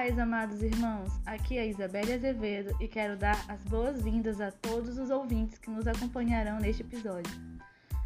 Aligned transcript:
paz, 0.00 0.18
amados 0.18 0.62
irmãos. 0.62 1.20
Aqui 1.26 1.58
é 1.58 1.68
Isabelle 1.68 2.14
Azevedo 2.14 2.74
e 2.80 2.88
quero 2.88 3.18
dar 3.18 3.38
as 3.48 3.62
boas-vindas 3.64 4.40
a 4.40 4.50
todos 4.50 4.96
os 4.96 5.10
ouvintes 5.10 5.58
que 5.58 5.68
nos 5.68 5.86
acompanharão 5.86 6.58
neste 6.58 6.80
episódio. 6.80 7.30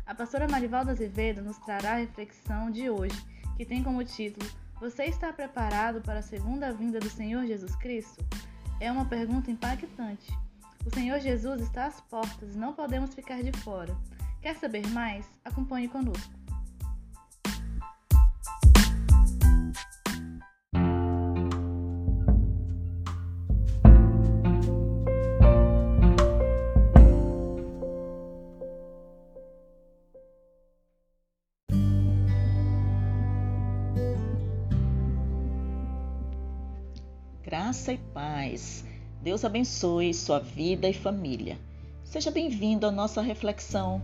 A 0.05 0.13
pastora 0.13 0.49
Marivalda 0.49 0.91
Azevedo 0.91 1.41
nos 1.41 1.57
trará 1.59 1.93
a 1.93 1.99
reflexão 1.99 2.69
de 2.69 2.91
hoje, 2.91 3.17
que 3.57 3.65
tem 3.65 3.81
como 3.81 4.03
título 4.03 4.45
Você 4.81 5.05
está 5.05 5.33
preparado 5.33 6.01
para 6.01 6.19
a 6.19 6.23
segunda 6.23 6.73
vinda 6.73 6.99
do 6.99 7.09
Senhor 7.09 7.47
Jesus 7.47 7.77
Cristo? 7.77 8.27
É 8.81 8.91
uma 8.91 9.05
pergunta 9.05 9.53
impactante. 9.53 10.37
O 10.85 10.93
Senhor 10.93 11.21
Jesus 11.21 11.61
está 11.61 11.87
às 11.87 12.01
portas 12.01 12.57
e 12.57 12.59
não 12.59 12.73
podemos 12.73 13.15
ficar 13.15 13.41
de 13.41 13.57
fora. 13.61 13.97
Quer 14.43 14.57
saber 14.57 14.85
mais? 14.89 15.25
Acompanhe 15.45 15.87
conosco. 15.87 16.44
Graça 37.45 37.93
e 37.93 37.99
paz. 37.99 38.87
Deus 39.21 39.45
abençoe 39.45 40.15
sua 40.15 40.39
vida 40.39 40.89
e 40.89 40.95
família. 40.95 41.59
Seja 42.03 42.31
bem-vindo 42.31 42.87
à 42.87 42.91
nossa 42.91 43.21
reflexão. 43.21 44.01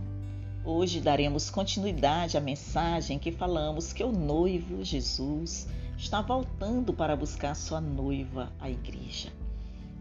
Hoje 0.63 1.01
daremos 1.01 1.49
continuidade 1.49 2.37
à 2.37 2.39
mensagem 2.39 3.17
que 3.17 3.31
falamos 3.31 3.93
que 3.93 4.03
o 4.03 4.11
noivo 4.11 4.85
Jesus 4.85 5.67
está 5.97 6.21
voltando 6.21 6.93
para 6.93 7.15
buscar 7.15 7.55
sua 7.55 7.81
noiva, 7.81 8.53
a 8.59 8.69
igreja. 8.69 9.33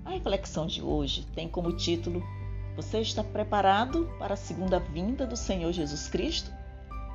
A 0.04 0.10
reflexão 0.10 0.66
de 0.66 0.82
hoje 0.82 1.27
tem 1.34 1.48
como 1.48 1.75
título 1.75 2.22
Você 2.77 3.00
está 3.00 3.25
preparado 3.25 4.06
para 4.19 4.34
a 4.34 4.36
segunda 4.36 4.78
vinda 4.78 5.27
do 5.27 5.34
Senhor 5.34 5.72
Jesus 5.72 6.08
Cristo? 6.08 6.52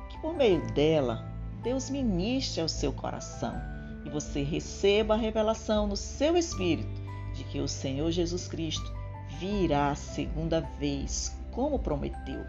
Que 0.08 0.18
por 0.18 0.34
meio 0.34 0.60
dela, 0.72 1.24
Deus 1.62 1.88
ministre 1.88 2.60
ao 2.60 2.68
seu 2.68 2.92
coração 2.92 3.75
e 4.06 4.08
você 4.08 4.42
receba 4.44 5.14
a 5.14 5.16
revelação 5.16 5.88
no 5.88 5.96
seu 5.96 6.36
espírito 6.36 6.88
de 7.34 7.42
que 7.42 7.60
o 7.60 7.66
Senhor 7.66 8.10
Jesus 8.12 8.46
Cristo 8.46 8.94
virá 9.40 9.90
a 9.90 9.96
segunda 9.96 10.60
vez, 10.78 11.36
como 11.50 11.78
prometeu. 11.78 12.44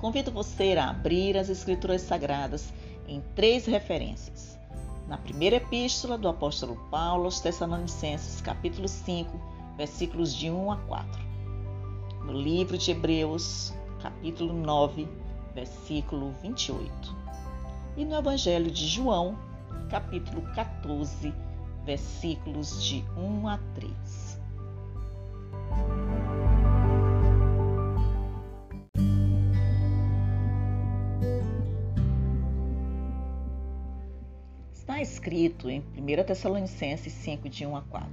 Convido 0.00 0.32
você 0.32 0.74
a 0.76 0.90
abrir 0.90 1.38
as 1.38 1.48
Escrituras 1.48 2.02
Sagradas 2.02 2.72
em 3.06 3.22
três 3.36 3.66
referências. 3.66 4.58
Na 5.06 5.16
primeira 5.16 5.56
epístola 5.56 6.18
do 6.18 6.28
apóstolo 6.28 6.76
Paulo 6.90 7.26
aos 7.26 7.38
Tessalonicenses, 7.38 8.40
capítulo 8.40 8.88
5, 8.88 9.30
versículos 9.76 10.34
de 10.34 10.50
1 10.50 10.72
a 10.72 10.76
4. 10.76 11.22
No 12.24 12.32
livro 12.32 12.76
de 12.76 12.90
Hebreus, 12.90 13.72
capítulo 14.02 14.52
9, 14.52 15.08
versículo 15.54 16.34
28. 16.42 17.16
E 17.96 18.04
no 18.04 18.16
Evangelho 18.16 18.70
de 18.70 18.86
João, 18.86 19.38
capítulo 19.88 20.42
14, 20.54 21.32
versículos 21.84 22.82
de 22.82 23.04
1 23.16 23.48
a 23.48 23.58
3. 23.74 24.40
Está 34.72 35.00
escrito 35.00 35.70
em 35.70 35.80
1 35.80 36.24
Tessalonicenses 36.24 37.12
5, 37.12 37.48
de 37.48 37.64
1 37.64 37.76
a 37.76 37.82
4. 37.82 38.10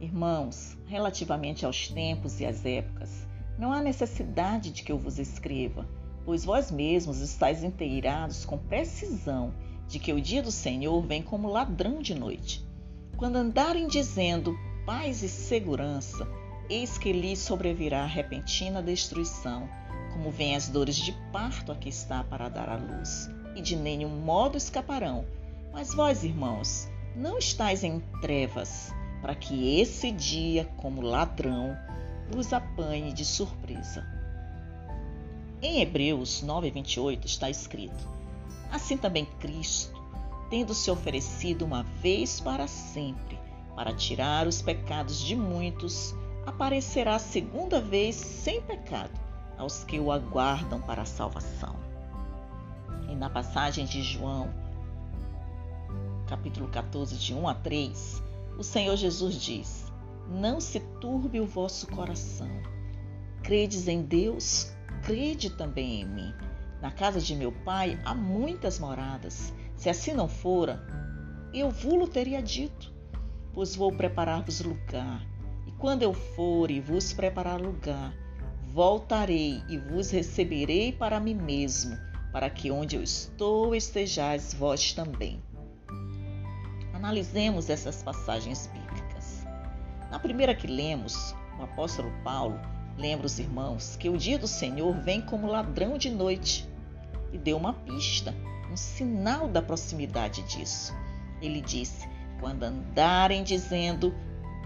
Irmãos, 0.00 0.78
relativamente 0.86 1.66
aos 1.66 1.88
tempos 1.88 2.40
e 2.40 2.46
às 2.46 2.64
épocas, 2.64 3.26
não 3.58 3.70
há 3.70 3.82
necessidade 3.82 4.70
de 4.70 4.82
que 4.82 4.90
eu 4.90 4.98
vos 4.98 5.18
escreva, 5.18 5.86
pois 6.24 6.42
vós 6.42 6.70
mesmos 6.70 7.20
estáis 7.20 7.62
inteirados 7.62 8.46
com 8.46 8.56
precisão 8.56 9.52
de 9.90 9.98
que 9.98 10.12
o 10.12 10.20
dia 10.20 10.40
do 10.40 10.52
Senhor 10.52 11.02
vem 11.02 11.20
como 11.20 11.50
ladrão 11.50 12.00
de 12.00 12.14
noite. 12.14 12.64
Quando 13.16 13.34
andarem 13.34 13.88
dizendo 13.88 14.56
paz 14.86 15.20
e 15.24 15.28
segurança, 15.28 16.28
eis 16.70 16.96
que 16.96 17.12
lhes 17.12 17.40
sobrevirá 17.40 18.06
repentina 18.06 18.80
destruição, 18.80 19.68
como 20.12 20.30
vêm 20.30 20.54
as 20.54 20.68
dores 20.68 20.94
de 20.94 21.10
parto 21.32 21.72
a 21.72 21.74
que 21.74 21.88
está 21.88 22.22
para 22.22 22.48
dar 22.48 22.68
à 22.68 22.76
luz, 22.76 23.28
e 23.56 23.60
de 23.60 23.74
nenhum 23.74 24.10
modo 24.20 24.56
escaparão. 24.56 25.24
Mas 25.72 25.92
vós, 25.92 26.22
irmãos, 26.22 26.88
não 27.16 27.36
estáis 27.36 27.82
em 27.82 27.98
trevas, 28.20 28.94
para 29.20 29.34
que 29.34 29.80
esse 29.80 30.12
dia, 30.12 30.66
como 30.76 31.02
ladrão, 31.02 31.76
vos 32.30 32.52
apanhe 32.52 33.12
de 33.12 33.24
surpresa. 33.24 34.06
Em 35.60 35.82
Hebreus 35.82 36.44
9:28 36.44 37.24
está 37.24 37.50
escrito: 37.50 38.19
Assim 38.70 38.96
também 38.96 39.24
Cristo, 39.40 40.00
tendo 40.48 40.74
se 40.74 40.90
oferecido 40.90 41.64
uma 41.64 41.82
vez 41.82 42.40
para 42.40 42.66
sempre, 42.66 43.38
para 43.74 43.94
tirar 43.94 44.46
os 44.46 44.62
pecados 44.62 45.20
de 45.20 45.34
muitos, 45.34 46.14
aparecerá 46.46 47.18
segunda 47.18 47.80
vez 47.80 48.16
sem 48.16 48.60
pecado 48.62 49.18
aos 49.56 49.84
que 49.84 49.98
o 49.98 50.10
aguardam 50.10 50.80
para 50.80 51.02
a 51.02 51.06
salvação. 51.06 51.76
E 53.08 53.14
na 53.14 53.28
passagem 53.28 53.84
de 53.84 54.02
João, 54.02 54.50
capítulo 56.26 56.68
14, 56.68 57.16
de 57.16 57.34
1 57.34 57.48
a 57.48 57.54
3, 57.54 58.22
o 58.58 58.62
Senhor 58.62 58.96
Jesus 58.96 59.34
diz: 59.34 59.92
Não 60.28 60.60
se 60.60 60.80
turbe 61.00 61.40
o 61.40 61.46
vosso 61.46 61.86
coração. 61.88 62.50
Credes 63.42 63.88
em 63.88 64.02
Deus, 64.02 64.72
crede 65.02 65.50
também 65.50 66.02
em 66.02 66.04
mim. 66.04 66.34
Na 66.80 66.90
casa 66.90 67.20
de 67.20 67.36
meu 67.36 67.52
pai 67.52 68.00
há 68.04 68.14
muitas 68.14 68.78
moradas. 68.78 69.52
Se 69.76 69.90
assim 69.90 70.14
não 70.14 70.28
fora, 70.28 70.82
eu 71.52 71.70
vulo 71.70 72.08
teria 72.08 72.42
dito, 72.42 72.92
pois 73.52 73.76
vou 73.76 73.92
preparar-vos 73.92 74.62
lugar. 74.62 75.26
E 75.66 75.72
quando 75.72 76.02
eu 76.02 76.14
for 76.14 76.70
e 76.70 76.80
vos 76.80 77.12
preparar 77.12 77.60
lugar, 77.60 78.14
voltarei 78.72 79.62
e 79.68 79.76
vos 79.76 80.10
receberei 80.10 80.90
para 80.92 81.20
mim 81.20 81.34
mesmo, 81.34 81.98
para 82.32 82.48
que 82.48 82.70
onde 82.70 82.96
eu 82.96 83.02
estou 83.02 83.74
estejais 83.74 84.54
vós 84.54 84.92
também. 84.94 85.42
Analisemos 86.94 87.68
essas 87.68 88.02
passagens 88.02 88.70
bíblicas. 88.72 89.44
Na 90.10 90.18
primeira 90.18 90.54
que 90.54 90.66
lemos, 90.66 91.34
o 91.58 91.62
apóstolo 91.62 92.10
Paulo 92.22 92.58
lembra 92.96 93.26
os 93.26 93.38
irmãos 93.38 93.96
que 93.96 94.08
o 94.08 94.16
dia 94.16 94.38
do 94.38 94.46
Senhor 94.46 94.94
vem 95.00 95.20
como 95.20 95.46
ladrão 95.46 95.98
de 95.98 96.10
noite 96.10 96.69
e 97.32 97.38
deu 97.38 97.56
uma 97.56 97.72
pista, 97.72 98.34
um 98.70 98.76
sinal 98.76 99.48
da 99.48 99.62
proximidade 99.62 100.42
disso. 100.42 100.94
Ele 101.40 101.60
disse: 101.60 102.08
Quando 102.40 102.62
andarem 102.62 103.42
dizendo 103.42 104.14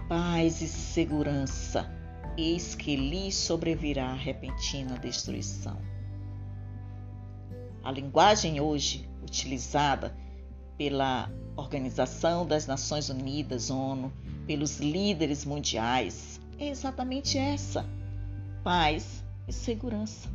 paz 0.07 0.61
e 0.61 0.67
segurança, 0.67 1.89
eis 2.37 2.75
que 2.75 2.95
lhes 2.95 3.35
sobrevirá 3.35 4.13
repentina 4.13 4.97
destruição. 4.99 5.77
A 7.83 7.91
linguagem 7.91 8.59
hoje 8.59 9.07
utilizada 9.23 10.15
pela 10.77 11.31
Organização 11.55 12.45
das 12.45 12.67
Nações 12.67 13.09
Unidas, 13.09 13.69
ONU, 13.69 14.11
pelos 14.45 14.79
líderes 14.79 15.45
mundiais, 15.45 16.39
é 16.57 16.67
exatamente 16.67 17.37
essa: 17.37 17.85
paz 18.63 19.23
e 19.47 19.53
segurança. 19.53 20.34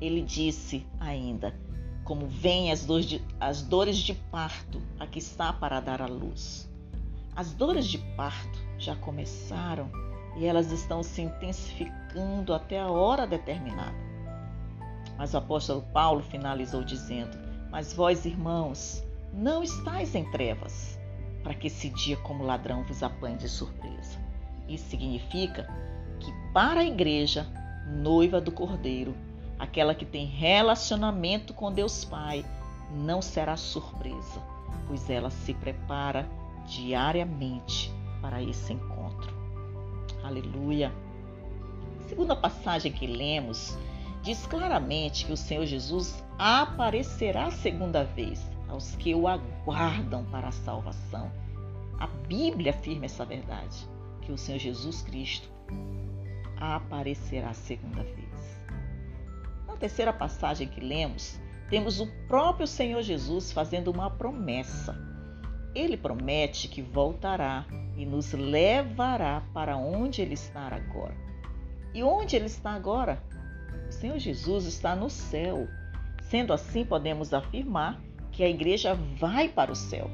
Ele 0.00 0.22
disse 0.22 0.86
ainda: 0.98 1.54
Como 2.04 2.26
vêm 2.26 2.72
as 2.72 2.84
dores, 2.84 3.06
de, 3.06 3.22
as 3.38 3.62
dores 3.62 3.98
de 3.98 4.14
parto 4.14 4.80
a 4.98 5.06
que 5.06 5.18
está 5.18 5.52
para 5.52 5.80
dar 5.80 6.00
à 6.00 6.06
luz. 6.06 6.68
As 7.36 7.52
dores 7.52 7.86
de 7.86 7.98
parto 7.98 8.58
já 8.78 8.96
começaram 8.96 9.90
e 10.36 10.46
elas 10.46 10.72
estão 10.72 11.02
se 11.02 11.22
intensificando 11.22 12.54
até 12.54 12.80
a 12.80 12.88
hora 12.88 13.26
determinada. 13.26 13.96
Mas 15.16 15.34
o 15.34 15.38
apóstolo 15.38 15.82
Paulo 15.92 16.22
finalizou 16.22 16.82
dizendo: 16.82 17.36
Mas 17.70 17.92
vós, 17.92 18.24
irmãos, 18.24 19.04
não 19.32 19.62
estáis 19.62 20.14
em 20.14 20.24
trevas, 20.30 20.98
para 21.42 21.54
que 21.54 21.66
esse 21.66 21.90
dia 21.90 22.16
como 22.16 22.44
ladrão 22.44 22.84
vos 22.84 23.02
apanhe 23.02 23.36
de 23.36 23.48
surpresa. 23.48 24.18
Isso 24.68 24.88
significa 24.88 25.68
que 26.18 26.32
para 26.52 26.80
a 26.80 26.84
igreja, 26.84 27.46
noiva 27.86 28.40
do 28.40 28.52
Cordeiro, 28.52 29.14
aquela 29.60 29.94
que 29.94 30.06
tem 30.06 30.24
relacionamento 30.24 31.52
com 31.52 31.70
Deus 31.70 32.02
Pai, 32.02 32.44
não 32.90 33.20
será 33.20 33.58
surpresa, 33.58 34.42
pois 34.88 35.10
ela 35.10 35.28
se 35.28 35.52
prepara 35.52 36.26
diariamente 36.66 37.92
para 38.22 38.42
esse 38.42 38.72
encontro. 38.72 39.32
Aleluia! 40.24 40.90
A 42.00 42.08
segunda 42.08 42.34
passagem 42.34 42.90
que 42.90 43.06
lemos 43.06 43.78
diz 44.22 44.46
claramente 44.46 45.26
que 45.26 45.32
o 45.32 45.36
Senhor 45.36 45.66
Jesus 45.66 46.24
aparecerá 46.38 47.50
segunda 47.50 48.02
vez 48.02 48.40
aos 48.66 48.96
que 48.96 49.14
o 49.14 49.28
aguardam 49.28 50.24
para 50.24 50.48
a 50.48 50.52
salvação. 50.52 51.30
A 51.98 52.06
Bíblia 52.06 52.72
afirma 52.72 53.04
essa 53.04 53.26
verdade, 53.26 53.86
que 54.22 54.32
o 54.32 54.38
Senhor 54.38 54.58
Jesus 54.58 55.02
Cristo 55.02 55.50
aparecerá 56.56 57.52
segunda 57.52 58.02
vez. 58.02 58.29
Terceira 59.80 60.12
passagem 60.12 60.68
que 60.68 60.78
lemos, 60.78 61.40
temos 61.70 62.00
o 62.00 62.06
próprio 62.28 62.66
Senhor 62.66 63.00
Jesus 63.00 63.50
fazendo 63.50 63.90
uma 63.90 64.10
promessa. 64.10 64.94
Ele 65.74 65.96
promete 65.96 66.68
que 66.68 66.82
voltará 66.82 67.64
e 67.96 68.04
nos 68.04 68.34
levará 68.34 69.42
para 69.54 69.78
onde 69.78 70.20
ele 70.20 70.34
está 70.34 70.66
agora. 70.66 71.16
E 71.94 72.02
onde 72.02 72.36
ele 72.36 72.44
está 72.44 72.72
agora? 72.72 73.22
O 73.88 73.92
Senhor 73.92 74.18
Jesus 74.18 74.66
está 74.66 74.94
no 74.94 75.08
céu. 75.08 75.66
Sendo 76.24 76.52
assim, 76.52 76.84
podemos 76.84 77.32
afirmar 77.32 78.02
que 78.30 78.44
a 78.44 78.50
igreja 78.50 78.94
vai 79.18 79.48
para 79.48 79.72
o 79.72 79.76
céu. 79.76 80.10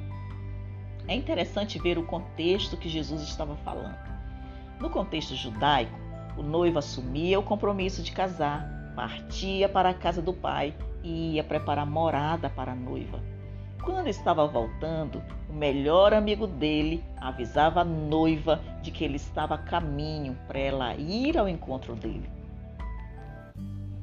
É 1.09 1.15
interessante 1.15 1.79
ver 1.81 1.99
o 1.99 2.07
contexto 2.07 2.77
que 2.77 2.89
Jesus 2.89 3.23
estava 3.23 3.57
falando. 3.57 3.99
No 4.79 4.91
contexto 4.91 5.35
judaico, 5.35 5.99
o 6.37 6.43
noivo 6.43 6.79
assumia 6.79 7.39
o 7.39 7.43
compromisso 7.43 8.03
de 8.03 8.13
casar, 8.13 8.77
partia 8.97 9.69
para 9.69 9.91
a 9.91 9.95
casa 9.95 10.23
do 10.23 10.33
pai 10.33 10.75
e 11.05 11.35
ia 11.35 11.45
preparar 11.45 11.87
morada 11.87 12.49
para 12.49 12.73
a 12.73 12.75
noiva. 12.75 13.23
Quando 13.85 14.09
estava 14.09 14.47
voltando, 14.49 15.23
o 15.49 15.53
melhor 15.53 16.15
amigo 16.15 16.47
dele 16.47 17.05
avisava 17.19 17.83
a 17.83 17.85
noiva 17.85 18.61
de 18.83 18.91
que 18.91 19.05
ele 19.05 19.17
estava 19.17 19.55
a 19.55 19.59
caminho 19.59 20.37
para 20.49 20.59
ela 20.59 20.97
ir 20.97 21.37
ao 21.39 21.47
encontro 21.47 21.95
dele. 21.95 22.29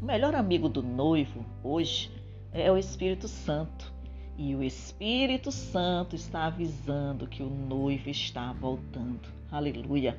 O 0.01 0.05
melhor 0.05 0.35
amigo 0.35 0.69
do 0.69 0.83
noivo 0.83 1.43
hoje 1.63 2.11
é 2.53 2.71
o 2.71 2.77
Espírito 2.77 3.27
Santo. 3.27 3.91
E 4.37 4.55
o 4.55 4.63
Espírito 4.63 5.51
Santo 5.51 6.15
está 6.15 6.45
avisando 6.45 7.27
que 7.27 7.43
o 7.43 7.49
noivo 7.49 8.09
está 8.09 8.53
voltando. 8.53 9.27
Aleluia. 9.51 10.17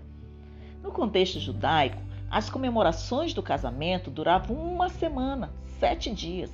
No 0.82 0.92
contexto 0.92 1.40
judaico, 1.40 2.02
as 2.34 2.50
comemorações 2.50 3.32
do 3.32 3.40
casamento 3.40 4.10
duravam 4.10 4.56
uma 4.56 4.88
semana, 4.88 5.52
sete 5.78 6.12
dias. 6.12 6.50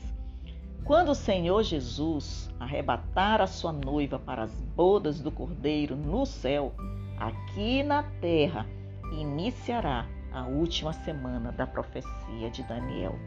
Quando 0.85 1.12
o 1.12 1.15
Senhor 1.15 1.62
Jesus 1.62 2.50
arrebatar 2.61 3.41
a 3.41 3.47
sua 3.47 3.73
noiva 3.73 4.19
para 4.19 4.43
as 4.43 4.53
bodas 4.77 5.21
do 5.21 5.31
Cordeiro 5.31 5.97
no 5.97 6.27
céu, 6.27 6.75
aqui 7.17 7.82
na 7.82 8.03
terra 8.21 8.67
iniciará 9.11 10.06
a 10.31 10.44
última 10.44 10.93
semana 10.93 11.50
da 11.50 11.67
profecia 11.67 12.50
de 12.50 12.62
Daniel. 12.65 13.19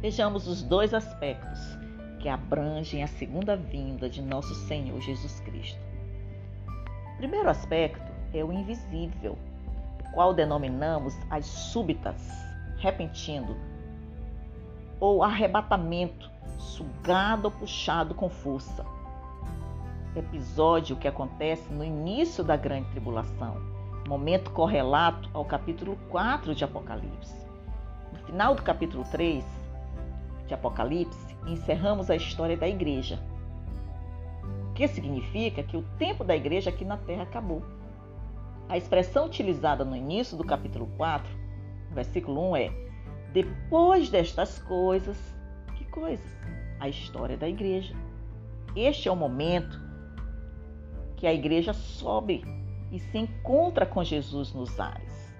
Vejamos 0.00 0.48
os 0.48 0.62
dois 0.62 0.94
aspectos 0.94 1.60
que 2.20 2.28
abrangem 2.30 3.02
a 3.02 3.06
segunda 3.06 3.54
vinda 3.54 4.08
de 4.08 4.22
nosso 4.22 4.54
Senhor 4.54 4.98
Jesus 5.02 5.40
Cristo. 5.40 5.78
O 7.12 7.16
primeiro 7.18 7.50
aspecto 7.50 8.10
é 8.32 8.42
o 8.42 8.50
invisível, 8.50 9.36
qual 10.14 10.32
denominamos 10.32 11.18
as 11.28 11.44
súbitas, 11.44 12.22
repentino 12.78 13.56
ou 15.00 15.24
arrebatamento 15.24 16.30
sugado 16.56 17.46
ou 17.46 17.50
puxado 17.50 18.14
com 18.14 18.30
força. 18.30 18.86
Episódio 20.14 20.96
que 20.96 21.08
acontece 21.08 21.68
no 21.72 21.82
início 21.82 22.44
da 22.44 22.56
grande 22.56 22.88
tribulação, 22.90 23.56
momento 24.08 24.52
correlato 24.52 25.28
ao 25.34 25.44
capítulo 25.44 25.98
4 26.08 26.54
de 26.54 26.62
Apocalipse. 26.62 27.34
No 28.12 28.18
final 28.20 28.54
do 28.54 28.62
capítulo 28.62 29.04
3 29.10 29.44
de 30.46 30.54
Apocalipse, 30.54 31.36
encerramos 31.44 32.08
a 32.08 32.14
história 32.14 32.56
da 32.56 32.68
igreja, 32.68 33.18
o 34.70 34.74
que 34.74 34.86
significa 34.86 35.64
que 35.64 35.76
o 35.76 35.82
tempo 35.98 36.22
da 36.22 36.36
igreja 36.36 36.70
aqui 36.70 36.84
na 36.84 36.96
terra 36.96 37.24
acabou. 37.24 37.73
A 38.68 38.76
expressão 38.76 39.26
utilizada 39.26 39.84
no 39.84 39.96
início 39.96 40.36
do 40.36 40.44
capítulo 40.44 40.86
4, 40.96 41.30
versículo 41.92 42.50
1 42.50 42.56
é: 42.56 42.72
Depois 43.32 44.08
destas 44.08 44.58
coisas, 44.58 45.16
que 45.76 45.84
coisas? 45.86 46.44
a 46.84 46.88
história 46.88 47.36
da 47.36 47.48
igreja. 47.48 47.94
Este 48.76 49.08
é 49.08 49.12
o 49.12 49.16
momento 49.16 49.80
que 51.16 51.26
a 51.26 51.32
igreja 51.32 51.72
sobe 51.72 52.44
e 52.92 52.98
se 52.98 53.18
encontra 53.18 53.86
com 53.86 54.04
Jesus 54.04 54.52
nos 54.52 54.78
ares. 54.78 55.34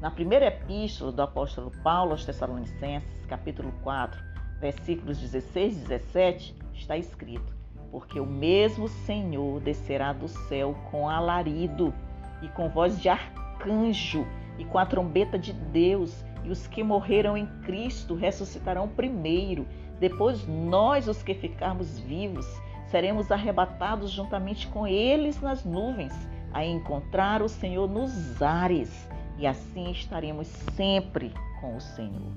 Na 0.00 0.10
primeira 0.10 0.46
epístola 0.46 1.12
do 1.12 1.22
apóstolo 1.22 1.70
Paulo 1.82 2.12
aos 2.12 2.24
Tessalonicenses, 2.24 3.24
capítulo 3.26 3.72
4, 3.82 4.20
versículos 4.60 5.18
16 5.18 5.76
e 5.76 5.80
17, 5.80 6.56
está 6.74 6.96
escrito: 6.96 7.54
Porque 7.90 8.18
o 8.18 8.26
mesmo 8.26 8.88
Senhor 8.88 9.60
descerá 9.60 10.12
do 10.12 10.28
céu 10.28 10.74
com 10.90 11.08
alarido 11.08 11.94
e 12.42 12.48
com 12.48 12.68
voz 12.68 13.00
de 13.00 13.08
arcanjo 13.08 14.26
e 14.58 14.64
com 14.64 14.78
a 14.78 14.86
trombeta 14.86 15.38
de 15.38 15.52
Deus, 15.52 16.24
e 16.44 16.50
os 16.50 16.66
que 16.66 16.82
morreram 16.82 17.36
em 17.36 17.46
Cristo 17.62 18.14
ressuscitarão 18.14 18.88
primeiro. 18.88 19.66
Depois 19.98 20.46
nós, 20.46 21.08
os 21.08 21.22
que 21.22 21.34
ficarmos 21.34 21.98
vivos, 22.00 22.46
seremos 22.86 23.30
arrebatados 23.30 24.10
juntamente 24.10 24.66
com 24.68 24.86
eles 24.86 25.40
nas 25.40 25.64
nuvens, 25.64 26.12
a 26.52 26.64
encontrar 26.64 27.40
o 27.40 27.48
Senhor 27.48 27.88
nos 27.88 28.42
ares, 28.42 29.08
e 29.38 29.46
assim 29.46 29.90
estaremos 29.92 30.46
sempre 30.76 31.32
com 31.60 31.76
o 31.76 31.80
Senhor. 31.80 32.32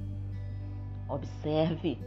Observe, 1.10 2.00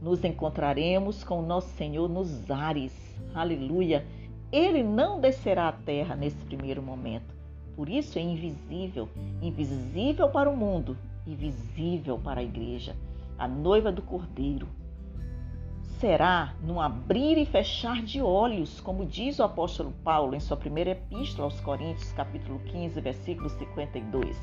nos 0.00 0.22
encontraremos 0.24 1.24
com 1.24 1.38
o 1.38 1.46
nosso 1.46 1.68
Senhor 1.76 2.08
nos 2.08 2.50
ares. 2.50 2.92
Aleluia! 3.34 4.04
Ele 4.52 4.82
não 4.82 5.20
descerá 5.20 5.68
à 5.68 5.72
terra 5.72 6.14
nesse 6.14 6.44
primeiro 6.44 6.82
momento. 6.82 7.35
Por 7.76 7.90
isso 7.90 8.18
é 8.18 8.22
invisível, 8.22 9.06
invisível 9.42 10.30
para 10.30 10.48
o 10.48 10.56
mundo 10.56 10.96
e 11.26 11.34
visível 11.34 12.18
para 12.18 12.40
a 12.40 12.42
igreja, 12.42 12.96
a 13.38 13.46
noiva 13.46 13.92
do 13.92 14.00
Cordeiro. 14.00 14.66
Será 16.00 16.54
num 16.62 16.80
abrir 16.80 17.36
e 17.36 17.44
fechar 17.44 18.02
de 18.02 18.22
olhos, 18.22 18.80
como 18.80 19.04
diz 19.04 19.38
o 19.38 19.42
apóstolo 19.42 19.92
Paulo 20.02 20.34
em 20.34 20.40
sua 20.40 20.56
primeira 20.56 20.92
epístola 20.92 21.48
aos 21.48 21.60
Coríntios, 21.60 22.10
capítulo 22.12 22.58
15, 22.60 22.98
versículo 22.98 23.50
52. 23.50 24.40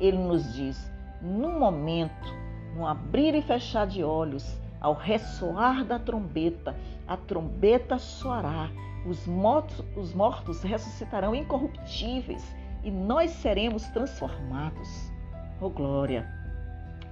Ele 0.00 0.18
nos 0.18 0.52
diz: 0.52 0.90
num 1.20 1.60
momento, 1.60 2.34
num 2.74 2.84
abrir 2.84 3.32
e 3.36 3.42
fechar 3.42 3.86
de 3.86 4.02
olhos, 4.02 4.60
ao 4.80 4.94
ressoar 4.94 5.84
da 5.84 6.00
trombeta, 6.00 6.76
a 7.06 7.16
trombeta 7.16 7.96
soará, 7.96 8.68
os 9.06 9.24
mortos, 9.24 9.84
os 9.96 10.12
mortos 10.12 10.64
ressuscitarão 10.64 11.32
incorruptíveis 11.32 12.60
e 12.82 12.90
nós 12.90 13.30
seremos 13.30 13.86
transformados. 13.88 15.10
Oh 15.60 15.70
glória! 15.70 16.28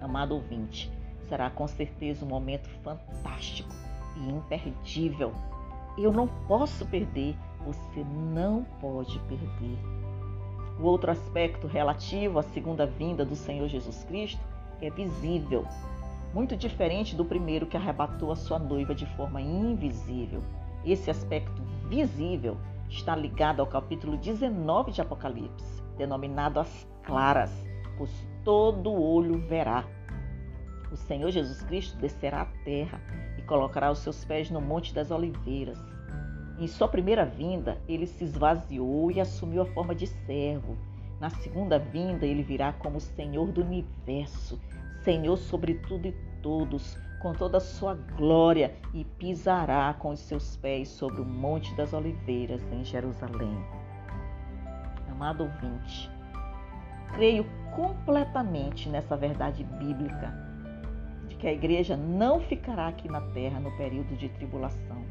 Amado 0.00 0.34
ouvinte, 0.34 0.90
será 1.28 1.50
com 1.50 1.66
certeza 1.66 2.24
um 2.24 2.28
momento 2.28 2.68
fantástico 2.82 3.74
e 4.16 4.30
imperdível. 4.30 5.32
Eu 5.96 6.12
não 6.12 6.26
posso 6.48 6.86
perder, 6.86 7.36
você 7.64 8.04
não 8.32 8.64
pode 8.80 9.18
perder. 9.20 9.78
O 10.78 10.84
outro 10.84 11.10
aspecto 11.10 11.66
relativo 11.66 12.38
à 12.38 12.42
segunda 12.42 12.86
vinda 12.86 13.24
do 13.24 13.36
Senhor 13.36 13.68
Jesus 13.68 14.02
Cristo 14.04 14.40
é 14.80 14.88
visível, 14.88 15.66
muito 16.32 16.56
diferente 16.56 17.14
do 17.14 17.24
primeiro 17.24 17.66
que 17.66 17.76
arrebatou 17.76 18.32
a 18.32 18.36
sua 18.36 18.58
noiva 18.58 18.94
de 18.94 19.04
forma 19.14 19.40
invisível. 19.40 20.42
Esse 20.84 21.10
aspecto 21.10 21.60
visível 21.88 22.56
está 22.90 23.14
ligado 23.14 23.60
ao 23.60 23.66
capítulo 23.66 24.16
19 24.16 24.90
de 24.90 25.00
Apocalipse, 25.00 25.82
denominado 25.96 26.58
As 26.58 26.88
Claras, 27.04 27.52
pois 27.96 28.10
todo 28.44 28.92
olho 28.92 29.38
verá. 29.46 29.84
O 30.90 30.96
Senhor 30.96 31.30
Jesus 31.30 31.62
Cristo 31.62 31.96
descerá 31.98 32.42
à 32.42 32.46
terra 32.64 33.00
e 33.38 33.42
colocará 33.42 33.90
os 33.90 34.00
seus 34.00 34.24
pés 34.24 34.50
no 34.50 34.60
Monte 34.60 34.92
das 34.92 35.10
Oliveiras. 35.10 35.78
Em 36.58 36.66
sua 36.66 36.88
primeira 36.88 37.24
vinda, 37.24 37.80
ele 37.88 38.06
se 38.06 38.24
esvaziou 38.24 39.10
e 39.10 39.20
assumiu 39.20 39.62
a 39.62 39.66
forma 39.66 39.94
de 39.94 40.06
servo. 40.06 40.76
Na 41.20 41.30
segunda 41.30 41.78
vinda, 41.78 42.26
ele 42.26 42.42
virá 42.42 42.72
como 42.72 43.00
Senhor 43.00 43.52
do 43.52 43.62
universo, 43.62 44.60
Senhor 45.04 45.36
sobre 45.36 45.74
tudo 45.74 46.08
e 46.08 46.12
todos, 46.42 46.98
com 47.20 47.32
toda 47.32 47.58
a 47.58 47.60
sua 47.60 47.94
glória, 47.94 48.74
e 48.92 49.04
pisará 49.04 49.94
com 49.98 50.10
os 50.10 50.20
seus 50.20 50.56
pés 50.56 50.88
sobre 50.88 51.20
o 51.20 51.24
Monte 51.24 51.74
das 51.74 51.92
Oliveiras 51.92 52.62
em 52.72 52.82
Jerusalém. 52.82 53.56
Amado 55.10 55.44
ouvinte, 55.44 56.10
creio 57.12 57.44
completamente 57.76 58.88
nessa 58.88 59.16
verdade 59.16 59.62
bíblica 59.62 60.34
de 61.28 61.36
que 61.36 61.46
a 61.46 61.52
igreja 61.52 61.94
não 61.96 62.40
ficará 62.40 62.88
aqui 62.88 63.06
na 63.08 63.20
terra 63.20 63.60
no 63.60 63.70
período 63.76 64.16
de 64.16 64.28
tribulação. 64.30 65.04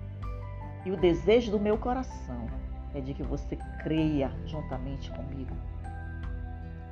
E 0.86 0.92
o 0.92 0.98
desejo 0.98 1.52
do 1.52 1.60
meu 1.60 1.78
coração 1.78 2.48
é 2.96 3.02
de 3.02 3.14
que 3.14 3.22
você 3.22 3.56
creia 3.84 4.32
juntamente 4.46 5.12
comigo. 5.12 5.56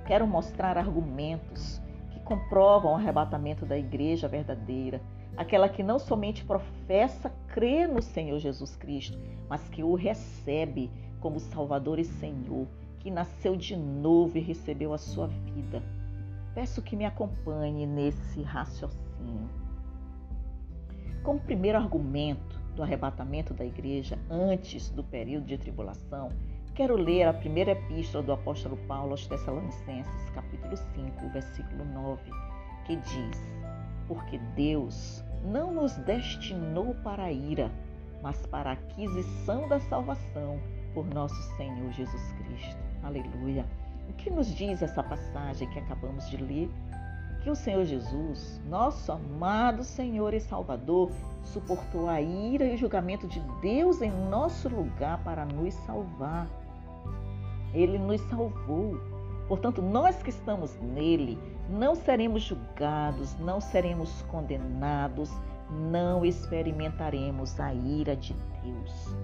Quero 0.06 0.28
mostrar 0.28 0.78
argumentos 0.78 1.82
comprovam 2.28 2.92
o 2.92 2.96
arrebatamento 2.96 3.66
da 3.66 3.78
igreja 3.78 4.28
verdadeira, 4.28 5.02
aquela 5.38 5.70
que 5.70 5.82
não 5.82 5.98
somente 5.98 6.44
professa 6.44 7.30
crer 7.48 7.88
no 7.88 8.02
Senhor 8.02 8.38
Jesus 8.38 8.76
Cristo, 8.76 9.18
mas 9.48 9.70
que 9.70 9.82
o 9.82 9.96
recebe, 9.96 10.92
como 11.22 11.40
Salvador 11.40 12.00
e 12.00 12.04
Senhor, 12.04 12.68
que 13.00 13.10
nasceu 13.10 13.56
de 13.56 13.78
novo 13.78 14.38
e 14.38 14.42
recebeu 14.42 14.94
a 14.94 14.98
sua 14.98 15.28
vida. 15.28 15.82
Peço 16.54 16.82
que 16.82 16.98
me 16.98 17.06
acompanhe 17.06 17.86
nesse 17.86 18.42
raciocínio. 18.42 19.50
Como 21.24 21.40
primeiro 21.40 21.78
argumento 21.78 22.60
do 22.76 22.84
arrebatamento 22.84 23.54
da 23.54 23.64
igreja 23.64 24.20
antes 24.30 24.90
do 24.90 25.04
período 25.04 25.46
de 25.46 25.58
tribulação, 25.58 26.30
quero 26.78 26.96
ler 26.96 27.24
a 27.24 27.34
primeira 27.34 27.72
epístola 27.72 28.24
do 28.24 28.32
apóstolo 28.32 28.78
Paulo 28.88 29.10
aos 29.10 29.26
Tessalonicenses, 29.26 30.30
capítulo 30.36 30.78
5, 30.78 31.30
versículo 31.34 31.84
9, 31.84 32.22
que 32.86 32.96
diz: 32.98 33.44
Porque 34.08 34.38
Deus 34.56 35.24
não 35.44 35.74
nos 35.74 35.96
destinou 35.98 36.94
para 37.04 37.24
a 37.24 37.32
ira, 37.32 37.72
mas 38.22 38.46
para 38.46 38.70
a 38.70 38.74
aquisição 38.74 39.68
da 39.68 39.80
salvação 39.80 40.60
por 40.94 41.04
nosso 41.08 41.34
Senhor 41.58 41.92
Jesus 41.94 42.32
Cristo. 42.34 42.78
Aleluia. 43.02 43.66
O 44.08 44.14
que 44.14 44.30
nos 44.30 44.54
diz 44.54 44.84
essa 44.84 45.02
passagem 45.02 45.68
que 45.72 45.80
acabamos 45.80 46.30
de 46.30 46.38
ler? 46.38 46.70
Que 47.42 47.50
o 47.50 47.56
Senhor 47.56 47.86
Jesus, 47.86 48.62
nosso 48.70 49.12
amado 49.12 49.84
Senhor 49.84 50.32
e 50.32 50.40
Salvador, 50.40 51.10
suportou 51.44 52.08
a 52.08 52.22
ira 52.22 52.66
e 52.66 52.76
o 52.76 52.78
julgamento 52.78 53.28
de 53.28 53.40
Deus 53.62 54.00
em 54.00 54.12
nosso 54.12 54.70
lugar 54.70 55.24
para 55.24 55.44
nos 55.44 55.74
salvar. 55.74 56.48
Ele 57.74 57.98
nos 57.98 58.22
salvou. 58.22 59.00
Portanto, 59.48 59.82
nós 59.82 60.22
que 60.22 60.30
estamos 60.30 60.76
nele, 60.82 61.38
não 61.70 61.96
seremos 61.96 62.44
julgados, 62.44 63.38
não 63.40 63.62
seremos 63.62 64.22
condenados, 64.24 65.32
não 65.70 66.26
experimentaremos 66.26 67.60
a 67.60 67.74
ira 67.74 68.16
de 68.16 68.34
Deus. 68.64 69.16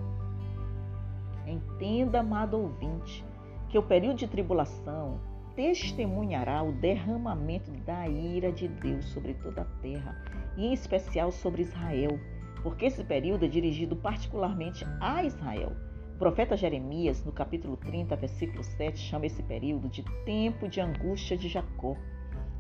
Entenda, 1.46 2.22
amado 2.22 2.58
ouvinte, 2.58 3.26
que 3.70 3.78
o 3.78 3.84
período 3.84 4.18
de 4.18 4.28
tribulação 4.28 5.20
testemunhará 5.56 6.64
o 6.64 6.72
derramamento 6.72 7.72
da 7.86 8.08
ira 8.08 8.52
de 8.52 8.68
Deus 8.68 9.06
sobre 9.06 9.34
toda 9.36 9.62
a 9.62 9.82
terra, 9.82 10.16
e 10.58 10.68
em 10.68 10.74
especial 10.74 11.32
sobre 11.32 11.62
Israel, 11.62 12.20
porque 12.62 12.86
esse 12.86 13.04
período 13.04 13.46
é 13.46 13.48
dirigido 13.48 13.96
particularmente 13.96 14.86
a 15.00 15.24
Israel. 15.24 15.74
O 16.14 16.16
profeta 16.16 16.56
Jeremias, 16.56 17.26
no 17.26 17.32
capítulo 17.32 17.76
30, 17.76 18.16
versículo 18.16 18.64
7, 18.64 18.98
chama 18.98 19.26
esse 19.26 19.42
período 19.42 19.90
de 19.90 20.04
tempo 20.24 20.70
de 20.70 20.80
angústia 20.80 21.36
de 21.36 21.50
Jacó. 21.50 21.98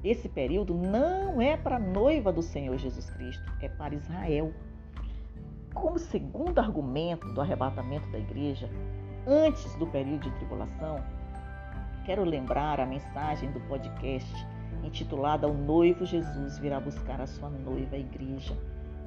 Esse 0.03 0.27
período 0.27 0.74
não 0.74 1.39
é 1.39 1.55
para 1.55 1.75
a 1.75 1.79
noiva 1.79 2.33
do 2.33 2.41
Senhor 2.41 2.75
Jesus 2.77 3.12
Cristo, 3.12 3.53
é 3.62 3.69
para 3.69 3.93
Israel. 3.93 4.51
Como 5.72 6.00
segundo 6.00 6.60
argumento 6.60 7.31
do 7.31 7.39
arrebatamento 7.39 8.10
da 8.10 8.17
igreja, 8.17 8.67
antes 9.25 9.74
do 9.75 9.86
período 9.86 10.24
de 10.24 10.31
tribulação, 10.31 11.00
quero 12.05 12.24
lembrar 12.25 12.79
a 12.79 12.88
mensagem 12.88 13.51
do 13.51 13.60
podcast 13.62 14.33
intitulada 14.83 15.48
O 15.48 15.53
Noivo 15.53 16.05
Jesus 16.05 16.57
virá 16.57 16.79
buscar 16.79 17.22
a 17.22 17.27
sua 17.27 17.50
noiva, 17.50 17.95
a 17.95 18.00
igreja, 18.00 18.57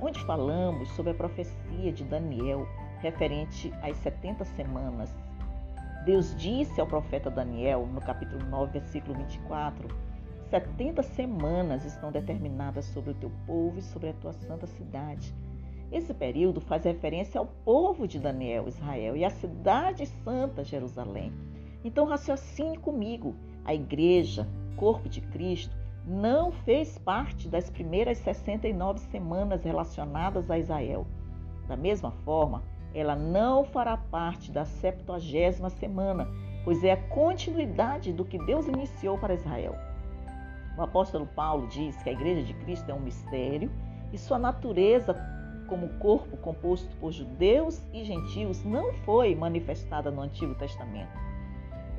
onde 0.01 0.25
falamos 0.25 0.89
sobre 0.93 1.11
a 1.11 1.17
profecia 1.17 1.93
de 1.93 2.05
Daniel 2.05 2.67
referente 3.07 3.73
às 3.83 3.97
70 3.99 4.45
semanas. 4.45 5.15
Deus 6.05 6.35
disse 6.37 6.81
ao 6.81 6.87
profeta 6.87 7.31
Daniel, 7.31 7.87
no 7.87 8.01
capítulo 8.01 8.45
9, 8.47 8.79
versículo 8.79 9.15
24, 9.15 9.89
70 10.51 11.03
semanas 11.03 11.85
estão 11.85 12.13
determinadas 12.13 12.85
sobre 12.87 13.11
o 13.11 13.15
teu 13.15 13.31
povo 13.47 13.79
e 13.79 13.83
sobre 13.83 14.11
a 14.11 14.13
tua 14.15 14.33
santa 14.33 14.67
cidade. 14.67 15.35
Esse 15.91 16.13
período 16.13 16.61
faz 16.61 16.85
referência 16.85 17.39
ao 17.39 17.47
povo 17.47 18.07
de 18.07 18.19
Daniel, 18.19 18.69
Israel, 18.69 19.17
e 19.17 19.25
à 19.25 19.31
cidade 19.31 20.07
santa, 20.25 20.65
Jerusalém. 20.65 21.33
Então, 21.85 22.07
raciocine 22.07 22.77
comigo: 22.77 23.35
a 23.65 23.73
igreja, 23.73 24.49
corpo 24.77 25.09
de 25.09 25.21
Cristo, 25.21 25.77
não 26.07 26.53
fez 26.53 26.99
parte 26.99 27.49
das 27.49 27.71
primeiras 27.71 28.19
69 28.19 29.01
semanas 29.01 29.65
relacionadas 29.65 30.51
a 30.51 30.59
Israel. 30.59 31.07
Da 31.67 31.77
mesma 31.77 32.13
forma, 32.25 32.63
ela 32.95 33.15
não 33.15 33.65
fará 33.65 33.97
parte 33.97 34.51
da 34.51 34.65
70 34.65 35.21
semana, 35.71 36.29
pois 36.65 36.83
é 36.83 36.93
a 36.93 37.09
continuidade 37.09 38.13
do 38.13 38.25
que 38.25 38.39
Deus 38.39 38.67
iniciou 38.67 39.19
para 39.19 39.35
Israel. 39.35 39.77
O 40.77 40.83
apóstolo 40.83 41.27
Paulo 41.27 41.67
diz 41.69 42.03
que 42.03 42.11
a 42.11 42.13
igreja 42.13 42.43
de 42.43 42.55
Cristo 42.55 42.91
é 42.91 42.95
um 42.95 43.01
mistério 43.01 43.71
e 44.13 44.19
sua 44.19 44.39
natureza 44.39 45.15
como 45.67 45.89
corpo 45.99 46.37
composto 46.37 46.95
por 46.97 47.13
judeus 47.13 47.83
e 47.93 48.05
gentios 48.05 48.63
não 48.65 48.93
foi 49.05 49.35
manifestada 49.35 50.11
no 50.11 50.23
Antigo 50.23 50.55
Testamento. 50.55 51.27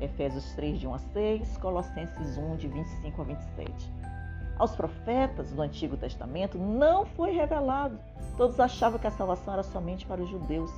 Efésios 0.00 0.52
3, 0.54 0.78
de 0.78 0.86
1 0.86 0.94
a 0.94 0.98
6, 0.98 1.56
Colossenses 1.58 2.38
1, 2.38 2.56
de 2.56 2.68
25 2.68 3.20
a 3.20 3.24
27. 3.24 3.92
Aos 4.58 4.74
profetas 4.74 5.52
do 5.52 5.62
Antigo 5.62 5.96
Testamento 5.96 6.58
não 6.58 7.06
foi 7.06 7.30
revelado. 7.30 7.98
Todos 8.36 8.58
achavam 8.58 8.98
que 8.98 9.06
a 9.06 9.10
salvação 9.10 9.54
era 9.54 9.62
somente 9.62 10.04
para 10.04 10.20
os 10.20 10.28
judeus. 10.28 10.72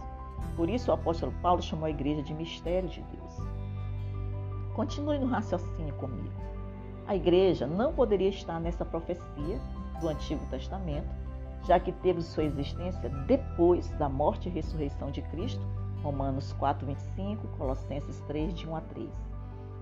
Por 0.55 0.69
isso 0.69 0.91
o 0.91 0.95
apóstolo 0.95 1.33
Paulo 1.41 1.63
chamou 1.63 1.87
a 1.87 1.91
igreja 1.91 2.23
de 2.23 2.35
mistério 2.35 2.89
de 2.89 3.01
Deus. 3.03 3.37
Continue 4.75 5.19
no 5.19 5.27
raciocínio 5.27 5.95
comigo. 5.95 6.33
A 7.07 7.17
igreja 7.17 7.67
não 7.67 7.93
poderia 7.93 8.29
estar 8.29 8.61
nessa 8.61 8.85
profecia 8.85 9.59
do 10.01 10.09
Antigo 10.09 10.45
Testamento, 10.47 11.09
já 11.67 11.81
que 11.81 11.91
teve 11.91 12.23
sua 12.23 12.45
existência 12.45 13.09
depois 13.27 13.89
da 13.93 14.09
morte 14.09 14.49
e 14.49 14.53
ressurreição 14.53 15.11
de 15.11 15.23
Cristo, 15.23 15.61
Romanos 16.03 16.53
4, 16.55 16.87
25, 16.87 17.49
Colossenses 17.59 18.21
3, 18.27 18.55
de 18.55 18.69
1 18.69 18.77
a 18.77 18.81
3. 18.81 19.11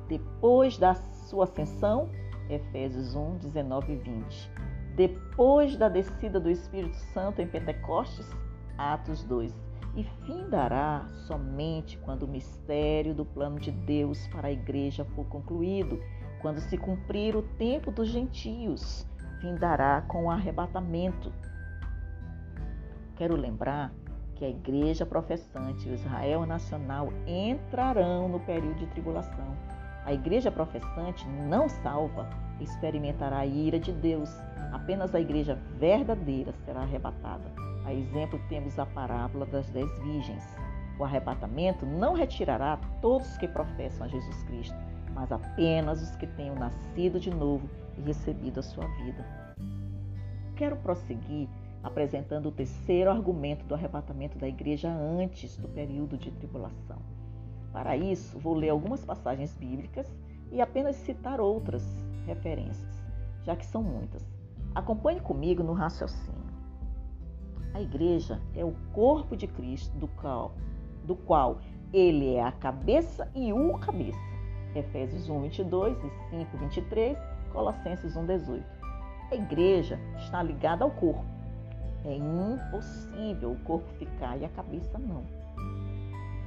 Depois 0.09 0.79
da 0.79 0.95
sua 0.95 1.45
ascensão, 1.45 2.09
Efésios 2.49 3.15
1, 3.15 3.39
19 3.39 3.93
e 3.93 3.97
20. 3.97 4.51
Depois 4.97 5.77
da 5.77 5.89
descida 5.89 6.41
do 6.41 6.51
Espírito 6.51 6.97
Santo 7.13 7.41
em 7.41 7.47
Pentecostes, 7.47 8.29
Atos 8.77 9.23
2. 9.25 9.55
E 9.97 10.05
findará 10.25 11.07
somente 11.27 11.99
quando 11.99 12.25
o 12.25 12.29
mistério 12.29 13.15
do 13.15 13.25
plano 13.25 13.59
de 13.59 13.71
Deus 13.71 14.27
para 14.29 14.49
a 14.49 14.53
igreja 14.53 15.05
for 15.05 15.25
concluído 15.27 16.01
quando 16.41 16.61
se 16.61 16.79
cumprir 16.79 17.35
o 17.35 17.43
tempo 17.43 17.91
dos 17.91 18.09
gentios, 18.09 19.07
findará 19.41 20.03
com 20.03 20.27
o 20.27 20.31
arrebatamento. 20.31 21.33
Quero 23.17 23.35
lembrar 23.35 23.93
que 24.37 24.45
a 24.45 24.49
igreja 24.49 25.05
professante 25.05 25.89
e 25.89 25.91
o 25.91 25.95
Israel 25.95 26.47
nacional 26.47 27.09
entrarão 27.27 28.29
no 28.29 28.39
período 28.41 28.79
de 28.79 28.87
tribulação. 28.87 29.57
A 30.09 30.15
igreja 30.15 30.51
professante 30.51 31.29
não 31.29 31.69
salva, 31.69 32.31
experimentará 32.63 33.41
a 33.41 33.47
ira 33.47 33.79
de 33.79 33.93
Deus. 33.93 34.31
Apenas 34.73 35.15
a 35.15 35.21
igreja 35.21 35.59
verdadeira 35.79 36.51
será 36.65 36.81
arrebatada. 36.81 37.53
A 37.85 37.93
exemplo, 37.93 38.41
temos 38.49 38.79
a 38.79 38.87
parábola 38.87 39.45
das 39.45 39.69
dez 39.69 39.87
virgens. 39.99 40.43
O 40.99 41.05
arrebatamento 41.05 41.85
não 41.85 42.15
retirará 42.15 42.79
todos 43.03 43.37
que 43.37 43.47
professam 43.47 44.07
a 44.07 44.09
Jesus 44.09 44.43
Cristo, 44.45 44.79
mas 45.13 45.31
apenas 45.31 46.01
os 46.01 46.17
que 46.17 46.27
tenham 46.27 46.55
nascido 46.55 47.21
de 47.21 47.29
novo 47.29 47.69
e 47.99 48.01
recebido 48.01 48.61
a 48.61 48.63
sua 48.63 48.87
vida. 49.05 49.23
Quero 50.57 50.77
prosseguir 50.79 51.51
apresentando 51.83 52.47
o 52.47 52.53
terceiro 52.53 53.11
argumento 53.11 53.67
do 53.67 53.75
arrebatamento 53.75 54.39
da 54.39 54.49
igreja 54.49 54.89
antes 54.89 55.59
do 55.59 55.69
período 55.69 56.17
de 56.17 56.31
tribulação. 56.31 57.18
Para 57.73 57.97
isso, 57.97 58.39
vou 58.39 58.55
ler 58.55 58.71
algumas 58.71 59.05
passagens 59.05 59.55
bíblicas 59.55 60.07
e 60.51 60.61
apenas 60.61 60.97
citar 60.97 61.41
outras 61.41 61.85
referências, 62.27 63.03
já 63.45 63.55
que 63.55 63.67
são 63.67 63.83
muitas. 63.83 64.23
Acompanhe 64.75 65.21
comigo 65.21 65.63
no 65.63 65.73
raciocínio. 65.73 66.39
A 67.75 67.81
igreja 67.81 68.41
é 68.55 68.65
o 68.65 68.75
corpo 68.93 69.37
de 69.37 69.47
Cristo, 69.47 69.97
do 69.99 70.09
qual, 70.09 70.55
do 71.05 71.15
qual 71.15 71.61
ele 71.93 72.35
é 72.35 72.43
a 72.43 72.53
cabeça 72.53 73.31
e 73.35 73.53
o 73.53 73.79
cabeça. 73.79 74.19
Efésios 74.75 75.29
1, 75.29 75.43
22 75.43 75.97
e 75.99 76.11
5, 76.31 76.57
23, 76.57 77.19
Colossenses 77.53 78.17
1, 78.17 78.27
18. 78.27 78.65
A 79.31 79.35
igreja 79.35 79.99
está 80.17 80.43
ligada 80.43 80.85
ao 80.85 80.91
corpo. 80.91 81.25
É 82.05 82.15
impossível 82.15 83.53
o 83.53 83.61
corpo 83.61 83.89
ficar 83.95 84.39
e 84.39 84.45
a 84.45 84.49
cabeça 84.49 84.99
não. 84.99 85.25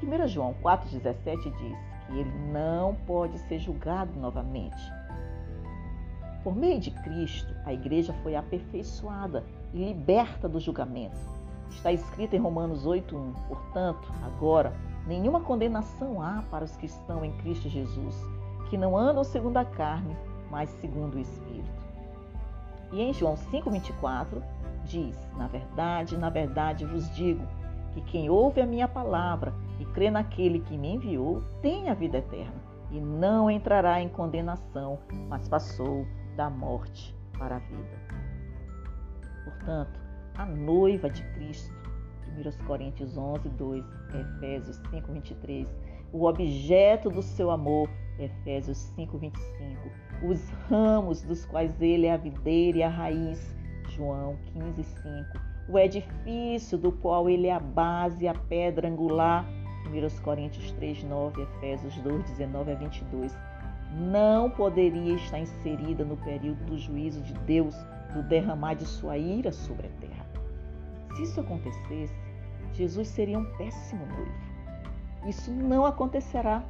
1 0.01 0.27
João 0.27 0.55
4,17 0.62 1.51
diz 1.58 1.77
que 2.08 2.20
ele 2.20 2.31
não 2.51 2.96
pode 3.08 3.38
ser 3.39 3.60
julgado 3.60 4.12
novamente. 4.20 4.81
Por 6.43 6.55
meio 6.55 6.79
de 6.79 6.91
Cristo, 6.91 7.53
a 7.65 7.74
igreja 7.74 8.13
foi 8.24 8.36
aperfeiçoada 8.36 9.43
e 9.74 9.86
liberta 9.86 10.50
do 10.50 10.60
julgamento. 10.60 11.17
Está 11.70 11.91
escrito 11.91 12.36
em 12.36 12.39
Romanos 12.39 12.86
8,1. 12.86 13.34
Portanto, 13.48 14.12
agora 14.24 14.74
Nenhuma 15.05 15.41
condenação 15.41 16.22
há 16.22 16.43
para 16.51 16.63
os 16.63 16.77
que 16.77 16.86
estão 16.86 17.25
em 17.25 17.31
Cristo 17.38 17.67
Jesus, 17.67 18.15
que 18.70 18.77
não 18.77 18.96
andam 18.96 19.24
segundo 19.24 19.58
a 19.58 19.65
carne, 19.65 20.15
mas 20.50 20.70
segundo 20.79 21.15
o 21.15 21.20
Espírito. 21.20 21.81
E 22.91 23.01
em 23.01 23.12
João 23.12 23.36
5,24 23.36 24.41
diz: 24.86 25.17
Na 25.38 25.48
verdade, 25.48 26.17
na 26.17 26.29
verdade 26.29 26.86
vos 26.86 27.10
digo 27.15 27.43
que 27.93 28.01
quem 28.01 28.29
ouve 28.29 28.62
a 28.62 28.65
minha 28.65 28.88
palavra 28.88 29.53
e 29.81 29.85
crê 29.93 30.11
naquele 30.11 30.59
que 30.59 30.77
me 30.77 30.93
enviou 30.93 31.41
tem 31.61 31.89
a 31.89 31.95
vida 31.95 32.19
eterna 32.19 32.61
e 32.91 33.00
não 33.00 33.50
entrará 33.50 34.00
em 34.00 34.09
condenação, 34.09 35.00
mas 35.27 35.47
passou 35.50 36.05
da 36.35 36.50
morte 36.50 37.15
para 37.38 37.55
a 37.55 37.59
vida. 37.59 38.21
Portanto, 39.43 40.00
a 40.35 40.45
noiva 40.45 41.09
de 41.09 41.23
Cristo, 41.33 41.73
1 42.38 42.65
Coríntios 42.65 43.17
11, 43.17 43.50
2, 43.50 43.85
Efésios 44.13 44.75
5, 44.91 45.11
23, 45.13 45.67
o 46.13 46.25
objeto 46.25 47.09
do 47.09 47.21
seu 47.21 47.50
amor, 47.50 47.89
Efésios 48.19 48.77
5, 48.95 49.17
25, 49.17 49.89
os 50.23 50.50
ramos 50.69 51.23
dos 51.23 51.45
quais 51.45 51.81
ele 51.81 52.05
é 52.05 52.13
a 52.13 52.17
videira 52.17 52.77
e 52.77 52.83
a 52.83 52.89
raiz, 52.89 53.55
João 53.89 54.38
15, 54.53 54.83
5, 54.83 55.05
o 55.69 55.79
edifício 55.79 56.77
do 56.77 56.91
qual 56.91 57.29
ele 57.29 57.47
é 57.47 57.53
a 57.53 57.59
base 57.59 58.25
e 58.25 58.27
a 58.27 58.33
pedra 58.33 58.88
angular, 58.88 59.45
1 59.88 60.21
Coríntios 60.21 60.71
3, 60.73 61.03
9, 61.03 61.41
Efésios 61.41 61.95
2, 61.97 62.23
19 62.23 62.71
a 62.71 62.75
22, 62.75 63.38
não 63.93 64.50
poderia 64.50 65.15
estar 65.15 65.39
inserida 65.39 66.05
no 66.05 66.15
período 66.17 66.63
do 66.65 66.77
juízo 66.77 67.21
de 67.21 67.33
Deus, 67.39 67.75
do 68.13 68.23
derramar 68.23 68.75
de 68.75 68.85
sua 68.85 69.17
ira 69.17 69.51
sobre 69.51 69.88
a 69.88 69.89
terra. 70.00 70.25
Se 71.15 71.23
isso 71.23 71.41
acontecesse, 71.41 72.15
Jesus 72.73 73.07
seria 73.07 73.38
um 73.38 73.45
péssimo 73.57 74.05
noivo. 74.05 74.51
Isso 75.27 75.51
não 75.51 75.85
acontecerá, 75.85 76.63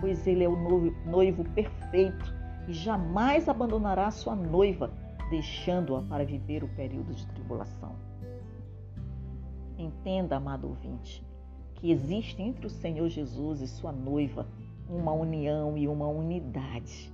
pois 0.00 0.26
ele 0.26 0.44
é 0.44 0.48
o 0.48 0.56
noivo 1.06 1.44
perfeito 1.50 2.34
e 2.68 2.72
jamais 2.72 3.48
abandonará 3.48 4.10
sua 4.10 4.34
noiva, 4.34 4.92
deixando-a 5.30 6.02
para 6.02 6.24
viver 6.24 6.62
o 6.62 6.68
período 6.68 7.14
de 7.14 7.26
tribulação. 7.28 7.96
Entenda, 9.78 10.36
amado 10.36 10.68
ouvinte, 10.68 11.25
que 11.76 11.90
existe 11.90 12.40
entre 12.42 12.66
o 12.66 12.70
Senhor 12.70 13.08
Jesus 13.08 13.60
e 13.60 13.68
sua 13.68 13.92
noiva 13.92 14.46
uma 14.88 15.12
união 15.12 15.76
e 15.76 15.88
uma 15.88 16.06
unidade. 16.06 17.12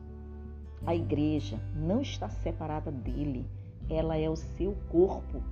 A 0.84 0.94
igreja 0.94 1.60
não 1.74 2.00
está 2.00 2.28
separada 2.28 2.90
dele, 2.90 3.46
ela 3.88 4.16
é 4.16 4.28
o 4.28 4.36
seu 4.36 4.76
corpo. 4.90 5.42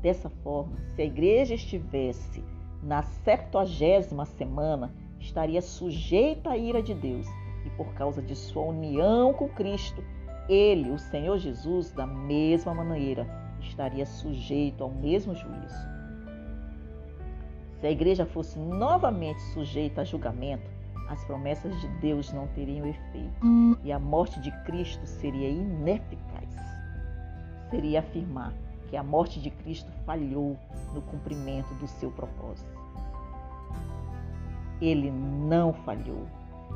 Dessa 0.00 0.28
forma, 0.28 0.76
se 0.94 1.02
a 1.02 1.04
igreja 1.04 1.54
estivesse 1.54 2.42
na 2.82 3.02
septuagésima 3.02 4.24
semana, 4.24 4.92
estaria 5.20 5.62
sujeita 5.62 6.50
à 6.50 6.56
ira 6.56 6.82
de 6.82 6.94
Deus 6.94 7.28
e 7.64 7.70
por 7.70 7.94
causa 7.94 8.20
de 8.20 8.34
sua 8.34 8.62
união 8.62 9.32
com 9.32 9.48
Cristo, 9.48 10.02
ele, 10.48 10.90
o 10.90 10.98
Senhor 10.98 11.38
Jesus, 11.38 11.92
da 11.92 12.06
mesma 12.06 12.74
maneira, 12.74 13.26
estaria 13.60 14.04
sujeito 14.04 14.82
ao 14.82 14.90
mesmo 14.90 15.34
juízo. 15.34 15.91
Se 17.82 17.88
a 17.88 17.90
igreja 17.90 18.24
fosse 18.24 18.56
novamente 18.60 19.42
sujeita 19.42 20.02
a 20.02 20.04
julgamento, 20.04 20.70
as 21.08 21.24
promessas 21.24 21.80
de 21.80 21.88
Deus 21.98 22.32
não 22.32 22.46
teriam 22.46 22.86
efeito 22.86 23.44
e 23.82 23.90
a 23.90 23.98
morte 23.98 24.40
de 24.40 24.52
Cristo 24.62 25.04
seria 25.04 25.48
ineficaz. 25.48 26.48
Seria 27.70 27.98
afirmar 27.98 28.52
que 28.88 28.96
a 28.96 29.02
morte 29.02 29.40
de 29.40 29.50
Cristo 29.50 29.90
falhou 30.06 30.56
no 30.94 31.02
cumprimento 31.02 31.74
do 31.74 31.88
seu 31.88 32.12
propósito. 32.12 32.70
Ele 34.80 35.10
não 35.10 35.72
falhou 35.72 36.28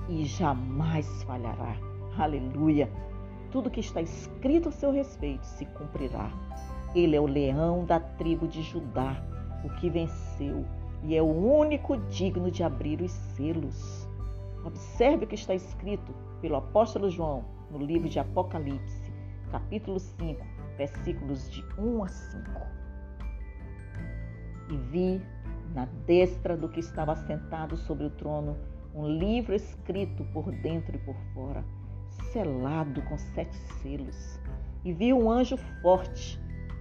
e 0.09 0.25
jamais 0.25 1.23
falhará. 1.23 1.77
Aleluia! 2.19 2.91
Tudo 3.53 3.71
que 3.71 3.79
está 3.79 4.03
escrito 4.03 4.71
a 4.71 4.73
seu 4.73 4.91
respeito 4.91 5.47
se 5.47 5.67
cumprirá. 5.67 6.33
Ele 6.97 7.15
é 7.15 7.21
o 7.21 7.27
leão 7.27 7.85
da 7.85 8.01
tribo 8.01 8.49
de 8.49 8.61
Judá, 8.63 9.23
o 9.65 9.71
que 9.77 9.89
venceu, 9.89 10.67
e 11.07 11.15
é 11.15 11.23
o 11.23 11.27
único 11.27 11.97
digno 12.09 12.51
de 12.51 12.65
abrir 12.65 13.01
os 13.01 13.13
selos. 13.13 14.09
Observe 14.65 15.25
o 15.25 15.29
que 15.29 15.37
está 15.37 15.55
escrito 15.55 16.13
pelo 16.41 16.57
apóstolo 16.57 17.09
João 17.09 17.45
no 17.71 17.79
livro 17.79 18.09
de 18.09 18.19
Apocalipse, 18.19 19.13
capítulo 19.53 20.01
5, 20.01 20.45
versículos 20.77 21.49
de 21.49 21.65
1 21.79 22.03
a 22.03 22.09
5. 22.09 22.51
E 24.69 24.77
vi 24.77 25.23
na 25.73 25.85
destra 26.07 26.57
do 26.57 26.69
que 26.69 26.81
estava 26.81 27.15
sentado 27.15 27.77
sobre 27.77 28.07
o 28.07 28.11
trono 28.11 28.57
um 28.93 29.07
livro 29.07 29.55
escrito 29.55 30.25
por 30.33 30.51
dentro 30.51 30.97
e 30.97 30.99
por 30.99 31.15
fora, 31.33 31.65
selado 32.33 33.01
com 33.03 33.17
sete 33.17 33.55
selos. 33.81 34.41
E 34.85 34.93
vi 34.93 35.13
um 35.13 35.31
anjo 35.31 35.57
forte, 35.83 36.41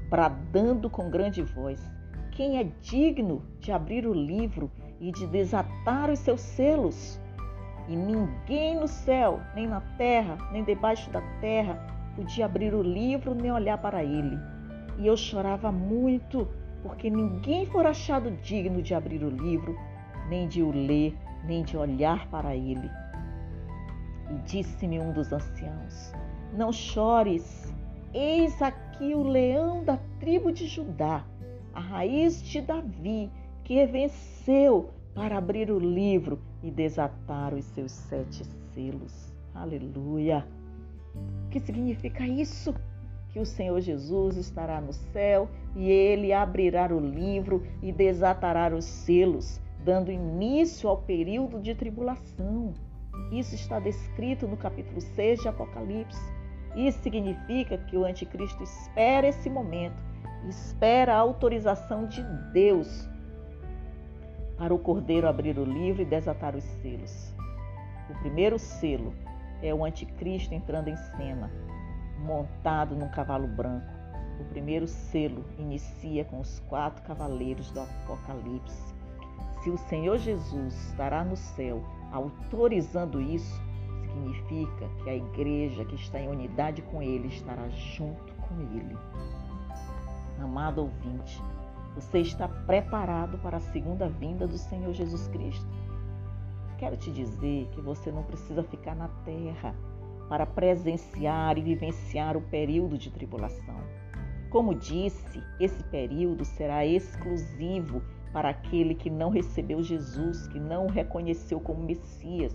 bradando 0.09 0.89
com 0.89 1.11
grande 1.11 1.43
voz: 1.43 1.79
Quem 2.35 2.59
é 2.59 2.67
digno 2.81 3.41
de 3.61 3.71
abrir 3.71 4.05
o 4.05 4.13
livro 4.13 4.69
e 4.99 5.09
de 5.09 5.25
desatar 5.25 6.09
os 6.09 6.19
seus 6.19 6.41
selos? 6.41 7.17
E 7.87 7.95
ninguém 7.95 8.75
no 8.77 8.89
céu, 8.89 9.39
nem 9.55 9.65
na 9.65 9.79
terra, 9.97 10.37
nem 10.51 10.61
debaixo 10.61 11.09
da 11.11 11.21
terra 11.39 11.75
podia 12.13 12.45
abrir 12.45 12.73
o 12.73 12.81
livro 12.81 13.33
nem 13.33 13.53
olhar 13.53 13.77
para 13.77 14.03
ele. 14.03 14.37
E 14.99 15.07
eu 15.07 15.15
chorava 15.15 15.71
muito, 15.71 16.45
porque 16.83 17.09
ninguém 17.09 17.65
for 17.67 17.85
achado 17.85 18.29
digno 18.41 18.81
de 18.81 18.93
abrir 18.93 19.23
o 19.23 19.29
livro, 19.29 19.73
nem 20.27 20.45
de 20.45 20.61
o 20.61 20.71
ler, 20.71 21.17
nem 21.45 21.63
de 21.63 21.77
olhar 21.77 22.27
para 22.27 22.53
ele. 22.53 22.91
E 24.29 24.33
disse-me 24.39 24.99
um 24.99 25.13
dos 25.13 25.31
anciãos: 25.31 26.13
Não 26.53 26.73
chores, 26.73 27.73
eis 28.13 28.61
aqui 28.61 29.15
o 29.15 29.23
leão 29.23 29.85
da 29.85 29.97
tribo 30.19 30.51
de 30.51 30.67
Judá, 30.67 31.23
a 31.75 31.81
raiz 31.81 32.41
de 32.41 32.61
Davi, 32.61 33.29
que 33.65 33.85
venceu 33.85 34.91
para 35.13 35.37
abrir 35.37 35.69
o 35.69 35.77
livro 35.77 36.39
e 36.63 36.71
desatar 36.71 37.53
os 37.53 37.65
seus 37.65 37.91
sete 37.91 38.45
selos. 38.73 39.33
Aleluia! 39.53 40.47
O 41.45 41.49
que 41.49 41.59
significa 41.59 42.25
isso? 42.25 42.73
Que 43.29 43.39
o 43.39 43.45
Senhor 43.45 43.81
Jesus 43.81 44.37
estará 44.37 44.79
no 44.79 44.93
céu 44.93 45.49
e 45.75 45.89
ele 45.89 46.31
abrirá 46.31 46.87
o 46.93 46.99
livro 46.99 47.61
e 47.83 47.91
desatará 47.91 48.73
os 48.73 48.85
selos, 48.85 49.59
dando 49.83 50.11
início 50.11 50.87
ao 50.87 50.97
período 50.97 51.59
de 51.59 51.75
tribulação. 51.75 52.73
Isso 53.31 53.53
está 53.55 53.79
descrito 53.79 54.47
no 54.47 54.55
capítulo 54.55 55.01
6 55.01 55.41
de 55.41 55.47
Apocalipse. 55.49 56.33
Isso 56.75 56.99
significa 56.99 57.77
que 57.77 57.97
o 57.97 58.05
anticristo 58.05 58.63
espera 58.63 59.27
esse 59.27 59.49
momento, 59.49 60.01
espera 60.49 61.15
a 61.15 61.19
autorização 61.19 62.07
de 62.07 62.23
Deus 62.53 63.07
para 64.57 64.73
o 64.73 64.79
cordeiro 64.79 65.27
abrir 65.27 65.57
o 65.57 65.65
livro 65.65 66.01
e 66.01 66.05
desatar 66.05 66.55
os 66.55 66.63
selos. 66.63 67.33
O 68.09 68.13
primeiro 68.19 68.57
selo 68.57 69.13
é 69.61 69.73
o 69.73 69.83
anticristo 69.83 70.53
entrando 70.53 70.87
em 70.87 70.95
cena, 70.95 71.51
montado 72.19 72.95
num 72.95 73.09
cavalo 73.09 73.47
branco. 73.47 73.87
O 74.39 74.43
primeiro 74.45 74.87
selo 74.87 75.45
inicia 75.57 76.25
com 76.25 76.39
os 76.39 76.59
quatro 76.61 77.03
cavaleiros 77.03 77.71
do 77.71 77.81
Apocalipse. 77.81 78.93
Se 79.63 79.69
o 79.69 79.77
Senhor 79.77 80.17
Jesus 80.17 80.73
estará 80.89 81.23
no 81.23 81.35
céu 81.35 81.83
autorizando 82.11 83.19
isso, 83.21 83.61
significa 84.01 84.87
que 85.03 85.09
a 85.09 85.15
igreja 85.15 85.83
que 85.85 85.95
está 85.95 86.19
em 86.19 86.29
unidade 86.29 86.81
com 86.83 87.01
Ele 87.01 87.27
estará 87.27 87.67
junto 87.69 88.33
com 88.35 88.61
Ele. 88.61 88.95
Amado 90.39 90.81
ouvinte, 90.81 91.41
você 91.95 92.19
está 92.19 92.47
preparado 92.47 93.37
para 93.37 93.57
a 93.57 93.61
segunda 93.61 94.09
vinda 94.09 94.45
do 94.45 94.57
Senhor 94.57 94.93
Jesus 94.93 95.27
Cristo. 95.29 95.67
Quero 96.77 96.97
te 96.97 97.11
dizer 97.11 97.69
que 97.71 97.79
você 97.79 98.11
não 98.11 98.23
precisa 98.23 98.61
ficar 98.63 98.95
na 98.95 99.07
terra 99.23 99.73
para 100.27 100.45
presenciar 100.45 101.57
e 101.57 101.61
vivenciar 101.61 102.35
o 102.35 102.41
período 102.41 102.97
de 102.97 103.09
tribulação. 103.09 103.79
Como 104.49 104.75
disse, 104.75 105.41
esse 105.59 105.83
período 105.85 106.43
será 106.43 106.85
exclusivo 106.85 108.01
para 108.33 108.49
aquele 108.49 108.93
que 108.93 109.09
não 109.09 109.29
recebeu 109.29 109.81
Jesus, 109.81 110.47
que 110.47 110.59
não 110.59 110.87
o 110.87 110.91
reconheceu 110.91 111.59
como 111.59 111.85
Messias. 111.85 112.53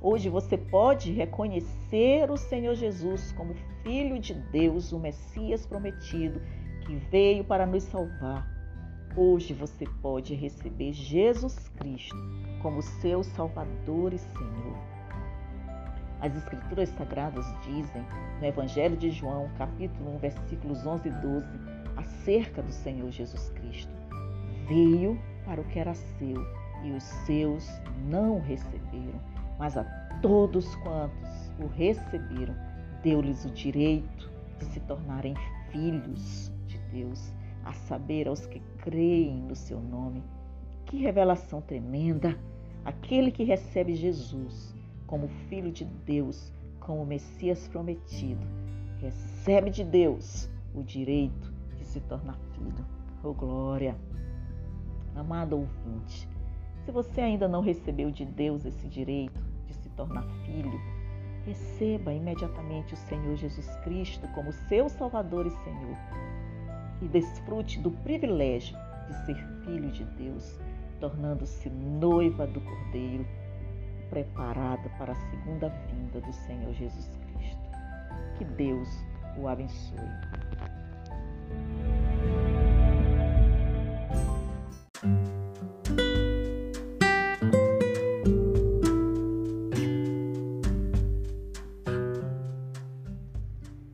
Hoje 0.00 0.28
você 0.28 0.58
pode 0.58 1.12
reconhecer 1.12 2.30
o 2.30 2.36
Senhor 2.36 2.74
Jesus 2.74 3.32
como 3.32 3.54
Filho 3.82 4.18
de 4.18 4.34
Deus, 4.34 4.92
o 4.92 4.98
Messias 4.98 5.64
prometido, 5.64 6.42
que 6.84 6.96
veio 7.10 7.44
para 7.44 7.66
nos 7.66 7.84
salvar. 7.84 8.48
Hoje 9.16 9.52
você 9.52 9.84
pode 10.00 10.34
receber 10.34 10.92
Jesus 10.92 11.68
Cristo 11.76 12.16
como 12.62 12.82
seu 12.82 13.22
Salvador 13.22 14.12
e 14.12 14.18
Senhor. 14.18 14.78
As 16.20 16.34
Escrituras 16.36 16.88
Sagradas 16.90 17.44
dizem 17.62 18.04
no 18.40 18.46
Evangelho 18.46 18.96
de 18.96 19.10
João, 19.10 19.50
capítulo 19.58 20.14
1, 20.16 20.18
versículos 20.18 20.86
11 20.86 21.08
e 21.08 21.12
12, 21.12 21.46
acerca 21.96 22.62
do 22.62 22.72
Senhor 22.72 23.10
Jesus 23.10 23.50
Cristo. 23.50 23.92
Veio 24.68 25.20
para 25.44 25.60
o 25.60 25.64
que 25.64 25.78
era 25.78 25.94
seu 25.94 26.46
e 26.84 26.92
os 26.92 27.02
seus 27.02 27.68
não 28.08 28.36
o 28.36 28.40
receberam, 28.40 29.20
mas 29.58 29.76
a 29.76 29.84
todos 30.22 30.74
quantos 30.76 31.52
o 31.58 31.66
receberam, 31.66 32.56
deu-lhes 33.02 33.44
o 33.44 33.50
direito 33.50 34.30
de 34.58 34.64
se 34.66 34.80
tornarem 34.80 35.34
filhos 35.70 36.52
Deus 36.92 37.32
a 37.64 37.72
saber, 37.72 38.28
aos 38.28 38.46
que 38.46 38.60
creem 38.78 39.36
no 39.36 39.54
seu 39.54 39.80
nome. 39.80 40.22
Que 40.86 40.98
revelação 40.98 41.60
tremenda! 41.60 42.36
aquele 42.84 43.30
que 43.30 43.44
recebe 43.44 43.94
Jesus 43.94 44.74
como 45.06 45.28
Filho 45.48 45.70
de 45.70 45.84
Deus, 45.84 46.52
como 46.80 47.06
Messias 47.06 47.68
prometido, 47.68 48.46
recebe 48.98 49.70
de 49.70 49.84
Deus 49.84 50.50
o 50.74 50.82
direito 50.82 51.52
de 51.76 51.84
se 51.84 52.00
tornar 52.00 52.38
filho. 52.54 52.84
Oh 53.22 53.32
glória! 53.32 53.96
Amado 55.14 55.58
ouvinte, 55.58 56.26
se 56.84 56.90
você 56.90 57.20
ainda 57.20 57.46
não 57.46 57.60
recebeu 57.60 58.10
de 58.10 58.24
Deus 58.24 58.64
esse 58.64 58.88
direito 58.88 59.44
de 59.66 59.74
se 59.74 59.90
tornar 59.90 60.24
filho, 60.46 60.80
receba 61.44 62.12
imediatamente 62.12 62.94
o 62.94 62.96
Senhor 62.96 63.36
Jesus 63.36 63.68
Cristo 63.84 64.26
como 64.28 64.52
seu 64.52 64.88
Salvador 64.88 65.46
e 65.46 65.50
Senhor 65.50 65.96
e 67.02 67.08
desfrute 67.08 67.80
do 67.80 67.90
privilégio 67.90 68.76
de 69.08 69.26
ser 69.26 69.36
filho 69.64 69.90
de 69.90 70.04
Deus, 70.04 70.58
tornando-se 71.00 71.68
noiva 71.68 72.46
do 72.46 72.60
Cordeiro, 72.60 73.26
preparada 74.08 74.88
para 74.98 75.12
a 75.12 75.30
segunda 75.30 75.68
vinda 75.68 76.20
do 76.20 76.32
Senhor 76.32 76.72
Jesus 76.74 77.10
Cristo. 77.34 77.70
Que 78.38 78.44
Deus 78.44 78.88
o 79.36 79.48
abençoe. 79.48 79.98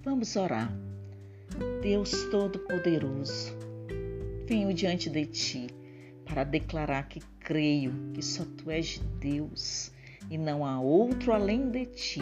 Vamos 0.05 0.37
orar. 0.37 0.88
Deus 1.89 2.25
Todo-Poderoso, 2.25 3.57
venho 4.45 4.75
diante 4.75 5.09
de 5.09 5.25
Ti 5.25 5.69
para 6.27 6.45
declarar 6.45 7.09
que 7.09 7.19
creio 7.41 7.95
que 8.13 8.23
só 8.23 8.45
Tu 8.45 8.71
és 8.71 9.01
Deus 9.19 9.91
e 10.31 10.37
não 10.37 10.67
há 10.67 10.79
outro 10.79 11.33
além 11.33 11.71
de 11.71 11.87
Ti. 11.87 12.21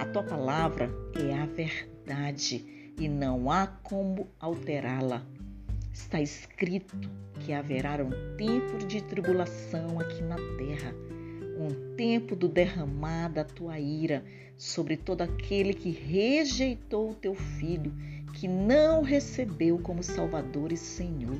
A 0.00 0.06
Tua 0.06 0.22
palavra 0.22 0.88
é 1.14 1.34
a 1.34 1.44
verdade 1.44 2.94
e 2.98 3.06
não 3.06 3.50
há 3.50 3.66
como 3.66 4.28
alterá-la. 4.40 5.22
Está 5.92 6.22
escrito 6.22 6.98
que 7.40 7.52
haverá 7.52 8.02
um 8.02 8.36
tempo 8.38 8.78
de 8.86 9.02
tribulação 9.02 10.00
aqui 10.00 10.22
na 10.22 10.36
terra, 10.36 10.94
um 11.58 11.94
tempo 11.96 12.36
do 12.36 12.48
derramar 12.48 13.28
da 13.28 13.44
tua 13.44 13.78
ira 13.80 14.24
sobre 14.56 14.96
todo 14.96 15.22
aquele 15.22 15.74
que 15.74 15.90
rejeitou 15.90 17.10
o 17.10 17.14
teu 17.14 17.34
filho, 17.34 17.92
que 18.32 18.48
não 18.48 19.02
recebeu 19.02 19.78
como 19.78 20.02
Salvador 20.02 20.72
e 20.72 20.76
Senhor. 20.76 21.38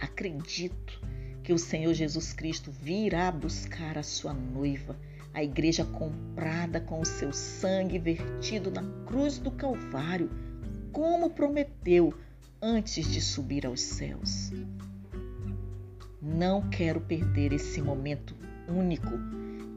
Acredito 0.00 1.00
que 1.42 1.52
o 1.52 1.58
Senhor 1.58 1.94
Jesus 1.94 2.32
Cristo 2.32 2.70
virá 2.70 3.30
buscar 3.30 3.96
a 3.96 4.02
sua 4.02 4.34
noiva, 4.34 4.96
a 5.32 5.42
igreja 5.42 5.84
comprada 5.84 6.80
com 6.80 7.00
o 7.00 7.06
seu 7.06 7.32
sangue 7.32 7.98
vertido 7.98 8.70
na 8.70 8.82
cruz 9.06 9.38
do 9.38 9.50
Calvário, 9.50 10.30
como 10.92 11.30
prometeu 11.30 12.12
antes 12.60 13.10
de 13.10 13.20
subir 13.20 13.66
aos 13.66 13.80
céus. 13.80 14.50
Não 16.20 16.68
quero 16.68 17.00
perder 17.00 17.52
esse 17.52 17.80
momento 17.80 18.34
único 18.68 19.10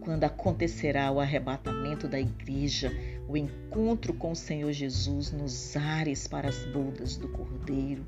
quando 0.01 0.23
acontecerá 0.23 1.11
o 1.11 1.19
arrebatamento 1.19 2.07
da 2.07 2.19
igreja, 2.19 2.91
o 3.27 3.37
encontro 3.37 4.13
com 4.13 4.31
o 4.31 4.35
Senhor 4.35 4.71
Jesus 4.73 5.31
nos 5.31 5.77
ares 5.77 6.27
para 6.27 6.49
as 6.49 6.65
bodas 6.65 7.15
do 7.15 7.29
Cordeiro. 7.29 8.05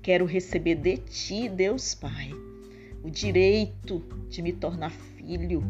Quero 0.00 0.24
receber 0.24 0.76
de 0.76 0.96
ti, 0.96 1.48
Deus 1.48 1.94
Pai, 1.94 2.30
o 3.02 3.10
direito 3.10 4.02
de 4.30 4.40
me 4.40 4.52
tornar 4.52 4.90
filho. 4.90 5.62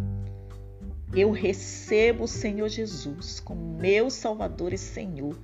Eu 1.12 1.30
recebo 1.30 2.24
o 2.24 2.28
Senhor 2.28 2.68
Jesus 2.68 3.40
como 3.40 3.78
meu 3.78 4.10
Salvador 4.10 4.74
e 4.74 4.78
Senhor. 4.78 5.36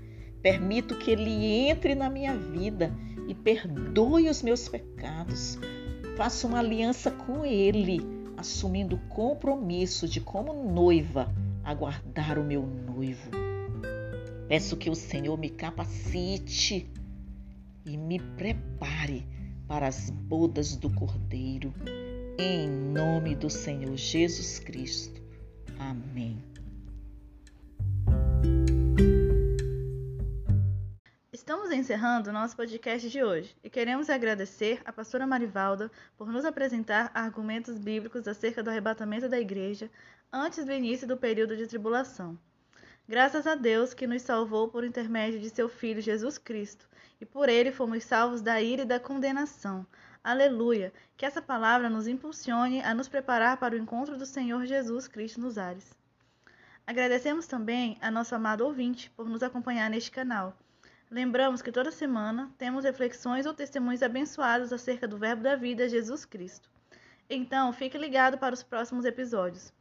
Permito 0.43 0.99
que 0.99 1.11
Ele 1.11 1.31
entre 1.31 1.95
na 1.95 2.11
minha 2.11 2.37
vida 2.37 2.95
e 3.27 3.35
perdoe 3.35 4.29
os 4.29 4.43
meus 4.43 4.69
pecados. 4.69 5.59
Faço 6.19 6.47
uma 6.47 6.59
aliança 6.59 7.11
com 7.11 7.47
Ele 7.47 8.14
assumindo 8.45 8.97
o 8.97 9.09
compromisso 9.09 10.07
de, 10.07 10.21
como 10.21 10.53
noiva, 10.53 11.35
aguardar 11.65 12.39
o 12.39 12.45
meu 12.45 12.67
noivo. 12.67 13.31
Peço 14.47 14.77
que 14.77 14.91
o 14.91 14.95
Senhor 14.95 15.39
me 15.39 15.49
capacite 15.49 16.87
e 17.87 17.97
me 17.97 18.21
prepare 18.21 19.27
para 19.67 19.89
as 19.89 20.11
bodas 20.11 20.77
do 20.77 20.91
Cordeiro, 20.91 21.73
em 22.39 22.69
nome 22.69 23.35
do 23.35 23.49
Senhor 23.49 23.97
Jesus 23.97 24.59
Cristo. 24.59 25.23
Amém. 25.79 26.37
Estamos 31.45 31.71
encerrando 31.71 32.31
o 32.31 32.33
nosso 32.33 32.57
podcast 32.57 33.11
de 33.11 33.23
hoje 33.23 33.55
e 33.63 33.69
queremos 33.69 34.09
agradecer 34.09 34.81
a 34.83 34.91
pastora 34.91 35.27
Marivalda 35.27 35.91
por 36.17 36.33
nos 36.33 36.43
apresentar 36.43 37.11
argumentos 37.13 37.77
bíblicos 37.77 38.27
acerca 38.27 38.63
do 38.63 38.71
arrebatamento 38.71 39.29
da 39.29 39.39
igreja 39.39 39.91
antes 40.33 40.65
do 40.65 40.73
início 40.73 41.07
do 41.07 41.19
período 41.19 41.55
de 41.55 41.67
tribulação. 41.67 42.39
Graças 43.07 43.47
a 43.47 43.55
Deus 43.55 43.93
que 43.93 44.07
nos 44.07 44.23
salvou 44.23 44.69
por 44.69 44.87
intermédio 44.87 45.39
de 45.39 45.51
seu 45.51 45.69
Filho 45.69 46.01
Jesus 46.01 46.39
Cristo, 46.39 46.89
e 47.21 47.27
por 47.27 47.51
ele 47.51 47.71
fomos 47.71 48.05
salvos 48.05 48.41
da 48.41 48.63
ira 48.63 48.81
e 48.81 48.87
da 48.87 48.99
condenação. 48.99 49.87
Aleluia! 50.25 50.95
Que 51.15 51.27
essa 51.27 51.43
palavra 51.43 51.91
nos 51.91 52.09
impulsione 52.09 52.81
a 52.83 52.95
nos 52.95 53.07
preparar 53.07 53.59
para 53.59 53.75
o 53.75 53.79
encontro 53.79 54.17
do 54.17 54.25
Senhor 54.25 54.65
Jesus 54.65 55.07
Cristo 55.07 55.43
nos 55.43 55.59
ares. 55.59 55.95
Agradecemos 56.87 57.47
também 57.47 57.99
a 58.01 58.11
nosso 58.11 58.35
amado 58.35 58.65
ouvinte 58.65 59.11
por 59.11 59.29
nos 59.29 59.43
acompanhar 59.43 59.91
neste 59.91 60.11
canal 60.11 60.57
Lembramos 61.15 61.63
que 61.63 61.71
toda 61.71 61.93
semana 61.93 62.51
temos 62.59 62.83
reflexões 62.83 63.47
ou 63.47 63.55
testemunhos 63.55 64.03
abençoados 64.03 64.73
acerca 64.73 65.07
do 65.07 65.17
Verbo 65.17 65.45
da 65.45 65.55
vida, 65.55 65.89
Jesus 65.89 66.25
Cristo. 66.25 66.69
Então, 67.31 67.73
fique 67.73 67.97
ligado 67.97 68.37
para 68.37 68.53
os 68.53 68.65
próximos 68.65 69.05
episódios. 69.05 69.73